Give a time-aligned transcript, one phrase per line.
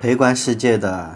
[0.00, 1.14] 陪观世界的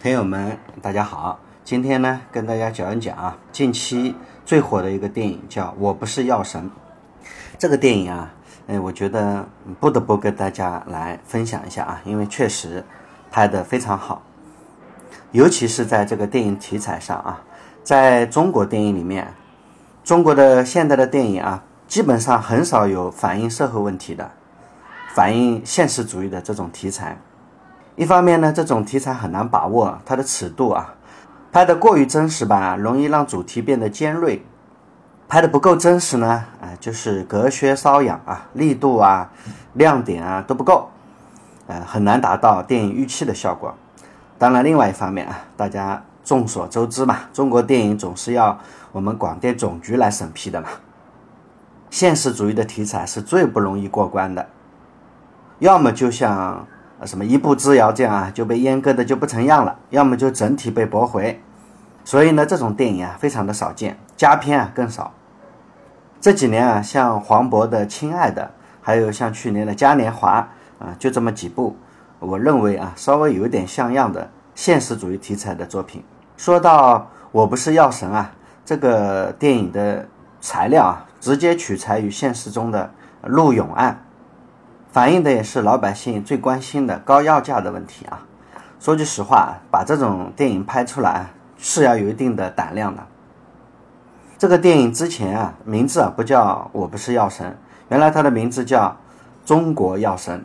[0.00, 1.40] 朋友们，大家好。
[1.64, 4.14] 今天呢，跟大家讲一讲啊，近期
[4.46, 6.70] 最火的一个电影叫《我不是药神》。
[7.58, 8.32] 这个电影啊，
[8.68, 9.44] 哎，我觉得
[9.80, 12.84] 不得不跟大家来分享一下啊，因为确实
[13.28, 14.22] 拍得非常好，
[15.32, 17.42] 尤其是在这个电影题材上啊，
[17.82, 19.34] 在中国电影里面，
[20.04, 24.30] 中国的现代的电影啊，基本上很少有反映社会问题的、
[25.12, 27.18] 反映现实主义的这种题材。
[27.94, 30.94] 一方面呢，这种题材很难把握它的尺度啊，
[31.52, 34.40] 拍的过于真实吧，容易让主题变得尖锐；
[35.28, 36.26] 拍的不够真实呢，
[36.62, 39.30] 啊，就是隔靴搔痒啊，力度啊、
[39.74, 40.88] 亮点啊都不够，
[41.66, 43.74] 呃，很难达到电影预期的效果。
[44.38, 48.58] 当然，另外一方面啊，大家众所周知嘛，中国电影总是要
[48.90, 50.68] 我们广电总局来审批的嘛，
[51.90, 54.48] 现实主义的题材是最不容易过关的，
[55.58, 56.66] 要么就像。
[57.04, 61.40] 什么一步之遥这样啊就被阉割的就不成样了，要么就整体被驳回，
[62.04, 65.12] 所以呢这种电影啊非常的少见，佳片啊更少。
[66.20, 68.42] 这几年啊像黄渤的《亲爱的》，
[68.80, 70.48] 还有像去年的《嘉年华》
[70.84, 71.76] 啊就这么几部，
[72.20, 76.02] 我认为啊稍微有点像样的现实主义题材的作品。
[76.36, 78.30] 说到我不是药神啊，
[78.64, 80.06] 这个电影的
[80.40, 82.90] 材料啊直接取材于现实中的
[83.24, 84.00] 陆勇案。
[84.92, 88.20] 反映的也是老百姓最关心的高药价的问题啊！
[88.78, 93.02] 说句实话，把这种电影拍出来是要有一定的胆量的。
[94.36, 97.56] 这个电影之前啊，名字啊不叫我不是药神，
[97.88, 98.94] 原来它的名字叫
[99.46, 100.44] 中国药神。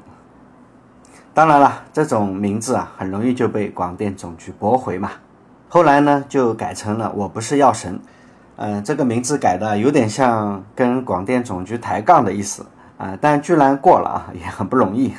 [1.33, 5.11] 当然了，这种名字啊很容易就被广电总局驳回嘛。
[5.67, 7.99] 后来呢，就改成了我不是药神。
[8.55, 12.65] 嗯，这个名字改的有点像跟广电总局抬杠的意思。
[12.97, 15.13] 啊，但居然过了啊，也很不容易。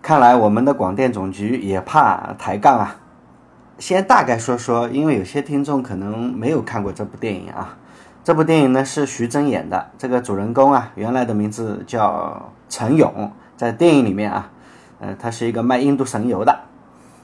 [0.00, 2.96] 看来我们的广电总局也怕抬杠啊。
[3.78, 7.76] 先大概说说，因为有些听众可能没有看过这部电影啊。
[8.24, 14.50] 这部电影呢是徐峥演的，这个主人公啊，原来的名字叫陈勇，在电影里面啊，
[15.00, 16.60] 呃，他是一个卖印度神油的，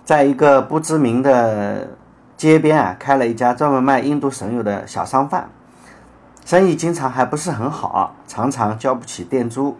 [0.04, 1.88] 在一个不知名的
[2.36, 5.48] 街边啊，开了一家专门卖印度神油的小商贩。
[6.48, 9.76] 生意经常还不是很好，常常交不起店租，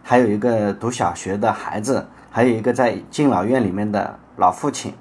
[0.00, 4.94] 还有一个读小学的孩子，还有一个在敬老院里面的老父亲。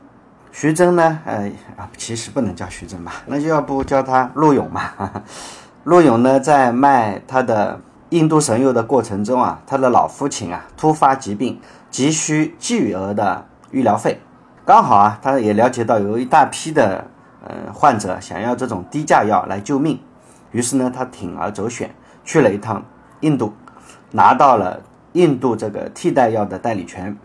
[0.52, 1.20] 徐峥呢？
[1.24, 4.90] 呃啊，其实不能叫徐峥吧， 那就要不叫他陆勇嘛。
[5.86, 7.80] 陆勇呢，在卖他的
[8.10, 14.20] 印度神油的过程中啊，他的老父亲啊突发疾病，急需巨额的医疗费。
[14.66, 17.06] 刚好啊，他也了解到有一大批的
[17.46, 20.00] 呃患者想要这种低价药来救命。
[20.54, 21.94] 于是呢，他铤而走险，
[22.24, 22.82] 去了一趟
[23.20, 23.54] 印度，
[24.12, 24.82] 拿到了
[25.12, 27.18] 印度这个替代药的代理权。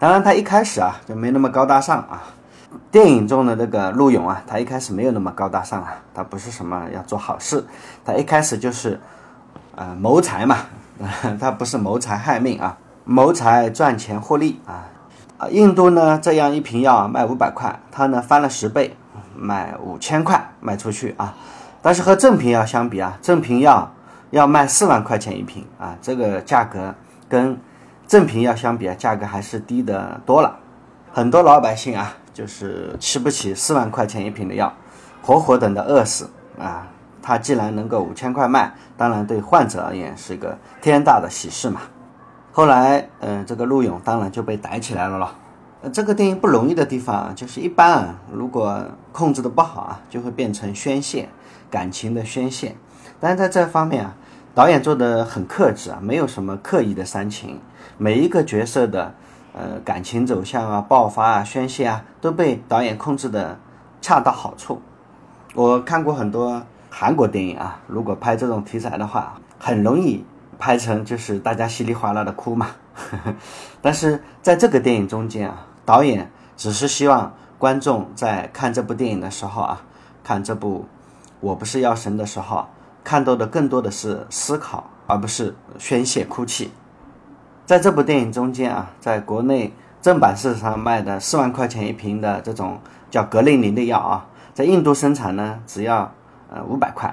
[0.00, 2.24] 当然，他一开始啊就没那么高大上啊。
[2.90, 7.64] 电影中的这个陆勇啊，他一开始没有那么高大上啊，他不是什么要做好事，
[8.04, 8.98] 他一开始就是
[9.76, 10.56] 啊谋财嘛，
[11.38, 14.88] 他不是谋财害命啊，谋财赚钱获利啊。
[15.36, 18.96] 啊，印度呢这样一瓶药卖五百块，他呢翻了十倍，
[19.36, 21.34] 卖五千块卖出去啊。
[21.82, 23.92] 但是和正品药相比啊，正品药
[24.30, 26.94] 要卖四万块钱一瓶啊，这个价格
[27.28, 27.58] 跟
[28.06, 30.56] 正品药相比啊，价格还是低的多了。
[31.12, 34.72] 很多老百姓啊，就是吃不起四万块钱一瓶的药，
[35.20, 36.86] 活活等着饿死啊。
[37.20, 41.82] 他既然能够五千块卖，当然对患者而言是个天大的喜事嘛。
[42.50, 45.30] 后来，嗯，这个陆勇当然就被逮起来了咯。
[45.82, 51.28] 呃，这个电影不容易的地方啊，就是一般啊，如果控制的不好啊，就会变成宣泄。
[51.72, 52.76] 感情的宣泄，
[53.18, 54.14] 但是在这方面啊，
[54.54, 57.58] 导演做的很克制啊，没有什么刻意的煽情，
[57.96, 59.14] 每一个角色的
[59.54, 63.58] 呃感情走向啊、爆发啊、宣泄啊，都被导演控制的
[64.02, 64.82] 恰到好处。
[65.54, 70.22] 我看过很多韩国电影啊，如果拍这种题材的话，很容易
[70.58, 72.66] 拍成就是大家稀里哗啦的哭嘛。
[73.80, 79.80] 但是在这个电影中间啊，导演只是希望观众在看这部电影的时候啊，
[80.22, 80.84] 看这部。
[81.42, 82.68] 我不是药神的时候，
[83.02, 86.70] 看到的更多的是思考，而不是宣泄哭泣。
[87.66, 92.78] 在这部电影中间啊，在国内正版市场上卖的四万块钱一瓶的这种
[93.10, 96.12] 叫格林林的药啊，在印度生产呢，只要
[96.48, 97.12] 呃五百块。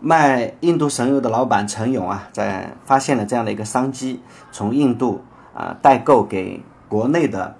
[0.00, 5.22] 卖印度神油的老板陈勇啊，在发现了这样的一个商机，从印度
[5.54, 7.54] 啊代购给国内的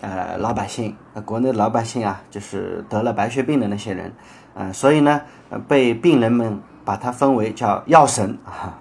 [0.00, 4.12] 呃老百姓，国内老百姓啊，就是得了白血病的那些人。
[4.54, 5.20] 嗯，所以呢，
[5.68, 8.78] 被病人们把它分为叫药神啊。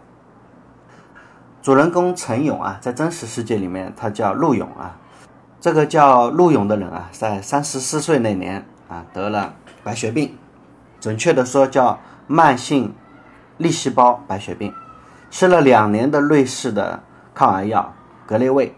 [1.62, 4.98] 主人公陈勇啊，在真实世界里面他叫陆勇啊。
[5.60, 10.38] 这个叫陆勇的人啊，在三十四岁那年啊得了白血病，
[11.02, 12.96] 准确的说叫慢性
[13.58, 14.74] 粒细胞白血病，
[15.30, 17.04] 吃了两年的瑞士的
[17.36, 17.94] 抗癌药
[18.26, 18.74] 格列卫，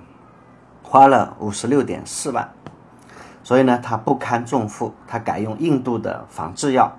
[0.92, 2.50] 花了五十六点四万，
[3.46, 6.92] 所以呢他不堪重负，他改用印度的仿制药，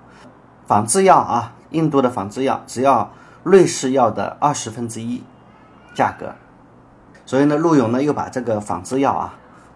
[0.65, 3.11] 仿制药啊，印度的仿制药只要
[3.43, 5.21] 瑞士药的二十分之一
[5.93, 6.33] 价格，
[7.23, 9.35] 所以呢陆勇呢又把这个仿制药啊。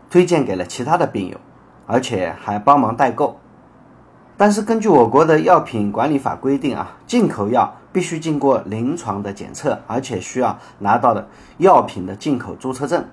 [0.10, 1.38] 推荐给了其他的病友，
[1.86, 3.40] 而且还帮忙代购。
[4.36, 11.28] 但是根据我国的药品管理法规定啊，进口药必须经过临床的检测，而且需要拿到的
[11.60, 13.06] 药品的进口注册证。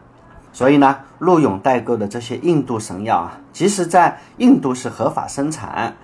[0.54, 5.94] 所以呢，陆勇代购的这些印度神药啊，即使在印度是合法生产，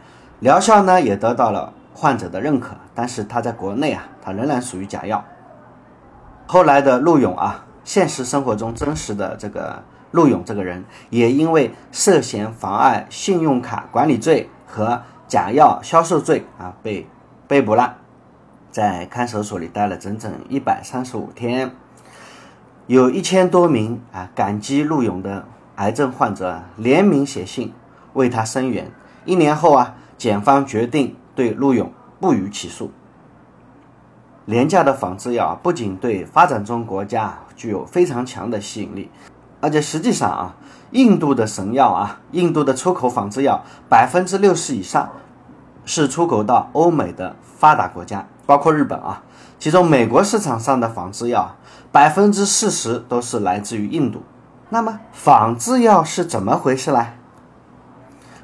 [0.41, 5.25] 疗效呢也得到了患者的认可，但是它在国内啊，它仍然属于假药。
[6.47, 9.83] 后来的陆勇啊，现实生活中真实的这个。
[10.13, 17.07] 陆勇这个人也因为涉嫌妨碍信用卡管理罪和假药销售罪啊被
[17.47, 17.95] 被捕了，
[18.73, 21.71] 在看守所里待了整整一百三十五天，
[22.87, 25.47] 有一千多名啊感激陆勇的
[25.77, 27.73] 癌症患者联名写信
[28.15, 28.91] 为他声援。
[29.25, 32.91] 一年后啊，检方决定对陆勇不予起诉。
[34.47, 39.11] 廉价的仿制药不仅对发展中国家具有非常强的吸引力。
[39.61, 40.57] 而且实际上啊，
[40.91, 45.11] 印度的神药啊，印度的出口仿制药百分之六十以上
[45.85, 49.23] 是出口到欧美的发达国家，包括日本啊。
[49.61, 51.55] 其中美国市场上的仿制药
[51.93, 54.25] 百分之四十都是来自于印度。
[54.71, 57.07] 那么仿制药是怎么回事呢？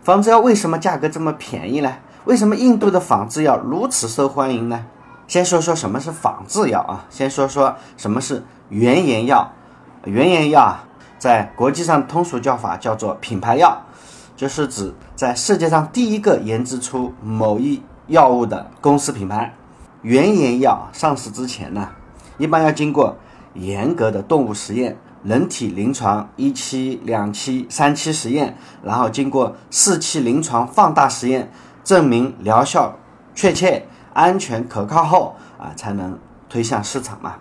[0.04, 1.92] 仿制药为什么价格这么便宜呢？
[2.24, 4.84] 为什么印度的仿制药如此受欢迎呢？
[5.26, 9.50] 先说说什么是仿制药啊，先说说什么是原研药。
[10.04, 10.84] 原研药啊。
[11.18, 13.82] 在国际上通俗叫法叫做品牌药，
[14.36, 19.52] 就是指在世界上第一个研制出某一药物的公司品牌。
[20.06, 21.88] 原研药上市之前呢，
[22.38, 23.16] 一般要经过
[23.54, 31.50] 严格的动物实验、人体临床一期、两期、三期实验，然后经过四期临床放大实验，
[31.82, 32.96] 证明疗效
[33.34, 36.16] 确切、安全可靠后啊，才能
[36.48, 37.38] 推向市场嘛。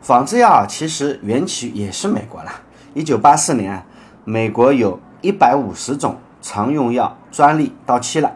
[0.00, 2.50] 仿制药其实缘起也是美国了。
[2.94, 3.84] 一九八四年，
[4.24, 8.32] 美国有一百五十种常用药专利到期了，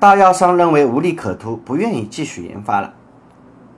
[0.00, 2.94] 大药商认为无利可图，不愿意继续研发了。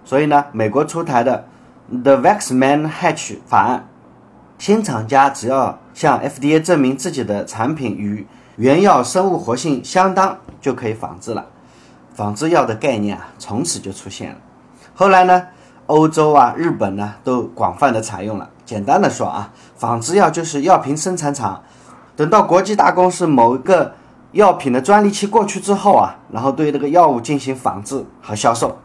[0.04, 1.46] 所以呢，美国出台的
[1.90, 3.88] The Vaxman-Hatch 法案，
[4.56, 8.24] 新厂家只要向 FDA 证明自己的产品与
[8.54, 11.44] 原药生物活性相当，就可以仿制了。
[12.14, 14.36] 仿制药的概念啊，从此就出现了。
[14.94, 15.42] 后来呢，
[15.86, 18.48] 欧洲啊、日本呢，都广泛的采用了。
[18.64, 21.60] 简单的说啊，仿制药就是药品生产厂，
[22.14, 23.92] 等到国际大公司某一个
[24.32, 28.78] 药品的专利期过去之后啊，然后对这个药物进行仿制和销售。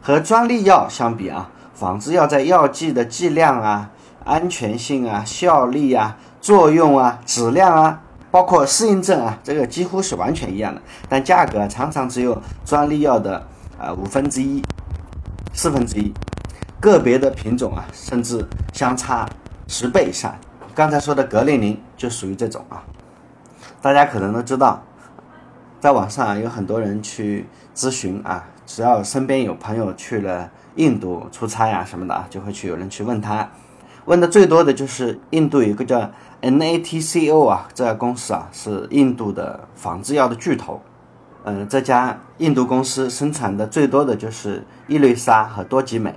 [0.00, 3.90] 和专利药相比啊，仿制药在药剂的剂量啊、
[4.24, 8.00] 安全性啊、效力啊、作用啊、质量啊，
[8.30, 13.46] 包括适应症啊，这个几乎是完全一样的，但价格常常只有专利药的
[13.78, 14.62] 呃五分之一、
[15.52, 16.12] 四分之一。
[16.80, 19.28] 个别的品种啊，甚至相差
[19.66, 20.34] 十倍以上。
[20.74, 22.84] 刚才说的格列宁就属于这种啊。
[23.82, 24.82] 大家可能都知道，
[25.86, 33.48] 在网上有很多人去咨询啊，只要身边有朋友去了印度出差啊什么的啊，就会去有人去问他。
[34.06, 36.10] 问的最多的就是印度有个叫
[36.42, 40.82] NATCO 啊，这家公司啊是印度的仿制药的巨头。
[41.44, 46.12] 嗯，这家印度公司生产的最多的就是伊瑞莎和多吉美。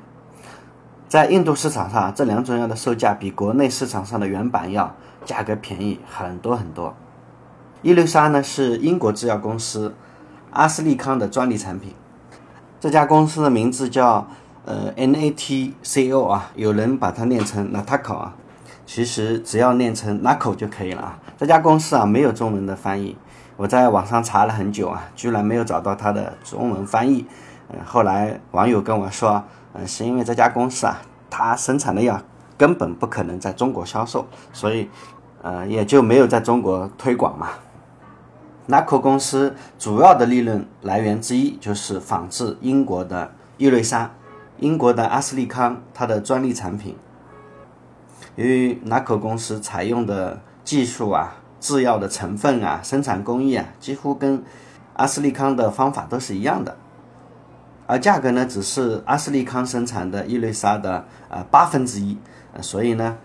[1.08, 4.96] 在印度市场上，这两种药的售价比国内市场上的原版药
[5.26, 6.96] 价格便宜很多很多。
[7.82, 9.96] 伊丽莎呢是英国制药公司
[10.52, 11.94] 阿斯利康的专利产品，
[12.80, 14.28] 这家公司的名字叫
[14.66, 18.36] 呃 NATCO 啊，有人把它念成 Nataco 啊，
[18.86, 21.20] 其实只要念成 Naco 就可以了啊。
[21.38, 23.16] 这家公司啊没有中文的翻译，
[23.58, 27.26] 我在网上查了很久啊，居然没有找到它的中文翻译。
[27.70, 29.44] 嗯，后来网友跟我说。
[29.72, 32.20] 嗯，是因为这家公司啊，它生产的药
[32.58, 34.90] 根本不可能在中国销售，所以，
[35.44, 37.50] 呃，也就没有在中国推广嘛。
[38.70, 44.12] 纳克公司主要的利润来源之一就是仿制英国的伊瑞莎，
[44.60, 46.96] 英国的阿斯利康它的专利产品。
[48.36, 54.44] 由于纳克公司采用的技术啊、制药的成分啊、生产工艺啊，几乎跟
[54.94, 56.78] 阿斯利康的方法都是一样的。
[57.88, 62.16] 而价格呢，只是阿斯利康生产的伊瑞莎的呃八分之一，
[62.62, 63.18] 所以呢，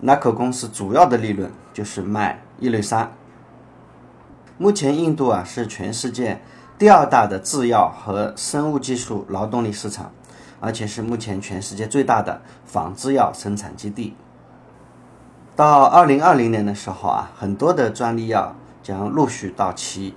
[0.00, 3.12] 那可公司主要的利润就是卖伊瑞莎。
[4.62, 6.40] 目前印度啊是全世界
[6.78, 10.12] 第二大的制药和生物技术劳动力市场，
[10.60, 14.14] 而且是目前全世界最大的仿制药生产基地。
[15.56, 18.54] 到二零二零年的时候啊，很多的专利药
[18.84, 20.14] 将陆续到期，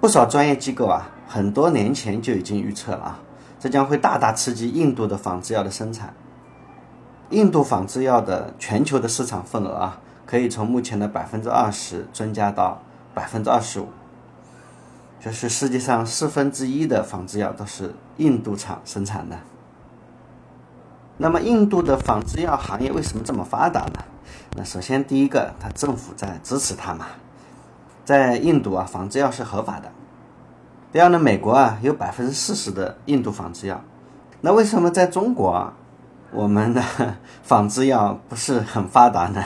[0.00, 3.20] 不少专业机构啊，很多年前就已经预测了啊，
[3.60, 6.12] 这将会大大刺激印度的仿制药的生产。
[7.30, 12.82] 印度仿制药的全球的市场份额啊，可以从目前的百分之二十增加到
[13.16, 13.88] 百分之二十五，
[15.18, 19.38] 就是世界上四分之一的仿制药都是印度厂生产的。
[21.16, 24.04] 那么，印度的仿制药行业为什么这么发达呢？
[24.54, 27.06] 那首先第一个，它政府在支持它嘛，
[28.04, 29.90] 在印度啊，仿制药是合法的。
[30.92, 33.82] 第二呢，美国啊有百分之四十的印度仿制药，
[34.42, 35.72] 那为什么在中国啊？
[36.32, 36.82] 我们的
[37.42, 39.42] 仿制药不是很发达呢，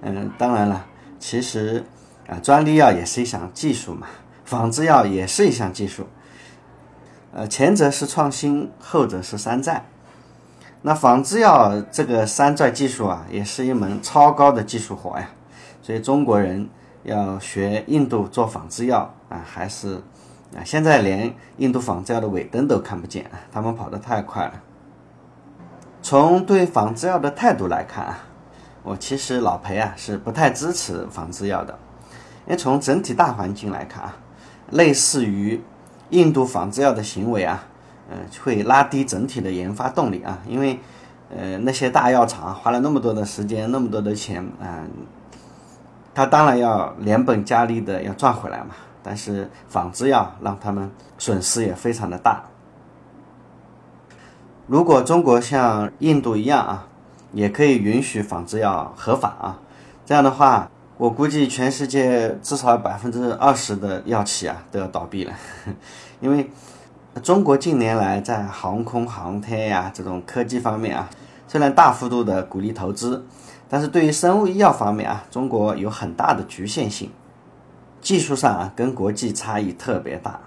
[0.00, 0.84] 嗯，当然了，
[1.20, 1.84] 其实
[2.28, 4.06] 啊，专利药也是一项技术嘛，
[4.44, 6.06] 仿制药也是一项技术，
[7.32, 9.86] 呃，前者是创新，后者是山寨。
[10.82, 15.28] 那仿制药这个山寨技术啊，也是一门超高的技术活呀，
[15.82, 16.68] 所以中国人
[17.02, 19.94] 要学印度做仿制药啊，还是
[20.56, 24.52] 啊，现在连印度仿制药的尾灯都看不见，他们跑得太快了。
[26.02, 28.18] 从对仿制药的态度来看啊，
[28.84, 31.76] 我其实老裴啊是不太支持仿制药的，
[32.46, 34.16] 因为从整体大环境来看啊，
[34.70, 35.60] 类似于
[36.10, 37.64] 印度仿制药的行为啊，
[38.08, 40.78] 呃，会拉低整体的研发动力啊，因为
[41.28, 44.86] 呃那些大药厂花了那么多的时间，那么多的钱啊，
[46.14, 52.42] 他当然要连本加厉的要赚回来嘛，但是仿制药让他们损失也非常的大。
[54.68, 56.86] 如果中国像印度一样啊，
[57.32, 59.58] 也可以允许仿制药合法啊，
[60.04, 65.32] 这样的话，我估计全世界至少百分之二十的药企啊都要倒闭了，
[66.20, 66.50] 因为
[67.22, 71.10] 中国近年来在航空航天呀这种科技方面啊，
[71.46, 73.26] 虽然大幅度的鼓励投资，
[73.68, 77.10] 但是对于生物医药方面啊，中国有很大的局限性，
[78.00, 80.40] 技术上啊跟国际差异特别大，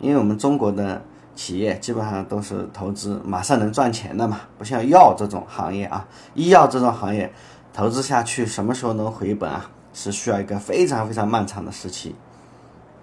[0.00, 1.02] 因为我们中国的。
[1.36, 7.30] 企业基本上都是投资马上能赚钱的嘛，不像药这种行业啊，医药这种行业
[7.76, 12.14] 投资下去什么时候能回本啊，是需要一个非常非常漫长的时期。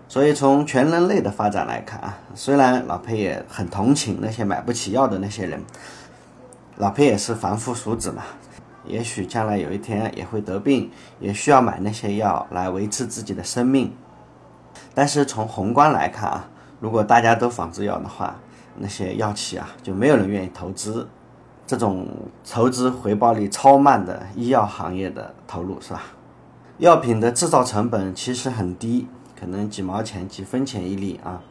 [0.07, 5.63] 所以从全人类的发展来看啊，虽然老裴也很同情那些买不起药的那些人，
[6.77, 8.23] 老裴也是凡夫俗子嘛，
[8.87, 10.89] 也许将来有一天也会得病，
[11.19, 13.93] 也需要买那些药来维持自己的生命。
[14.95, 16.49] 但是从宏观来看啊。
[16.79, 18.35] 如果大家都仿制药的话，
[18.79, 21.07] 那些药企啊就没有人愿意投资
[21.73, 22.05] 这种
[22.47, 26.03] 投资回报率超慢的医药行业的投入，是吧？
[26.77, 31.41] 药品的制造成本其实很低，可能几毛钱、几分钱一粒啊，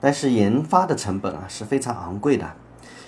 [0.00, 2.48] 但是研发的成本啊是非常昂贵的。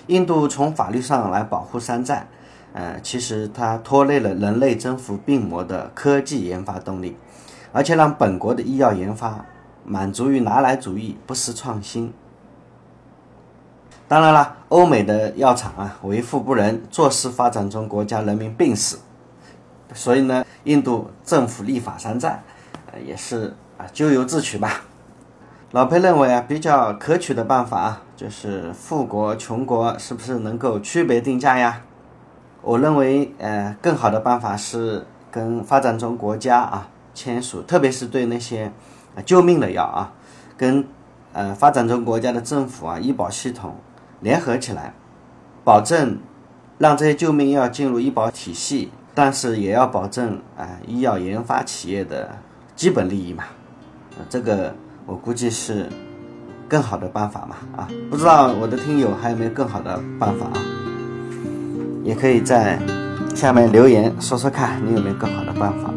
[0.07, 2.27] 印度从法律上来保护山寨，
[2.73, 7.15] 呃，其实它拖累了人类征服病魔的科技研发动力，
[7.71, 9.45] 而且让本国的医药研发。
[9.85, 12.13] 满足于拿来主义，不思创新。
[14.09, 18.97] 当然了，欧美的药厂啊，为富不仁，坐视发展中国家人民病死。
[19.93, 22.41] 所以呢，印度政府立法山寨，
[22.91, 24.81] 呃，也是啊，咎由自取吧。
[25.73, 31.83] 老裴认为啊，比较可取的办法啊，就是富国穷国是不是能够区别定价呀？
[32.63, 38.71] 我认为，呃，更好的办法是跟发展中国家啊签署，特别是对那些。
[39.25, 40.13] 救命的药啊，
[40.55, 40.87] 跟
[41.33, 43.75] 呃发展中国家的政府啊医保系统
[44.21, 44.93] 联合起来，
[45.63, 46.17] 保证
[46.77, 52.29] 让这些救命药进入医保体系，但是也要保证啊医药研发企业的
[52.75, 53.43] 基本利益嘛。
[54.29, 54.73] 这个
[55.05, 55.87] 我估计是
[56.67, 60.59] 更好的办法嘛啊，不知道我的听友还有没有更好的办法啊？
[62.03, 62.79] 也可以在
[63.33, 65.93] 下面留言说说看你有没有更好的办法。